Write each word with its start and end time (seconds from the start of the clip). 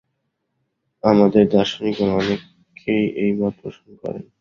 আমাদের 1.03 1.43
দার্শনিকগণ 1.47 2.09
অনেকেই 2.19 3.05
এই 3.23 3.31
মত 3.33 3.53
পোষণ 3.61 3.89
করেন। 4.01 4.23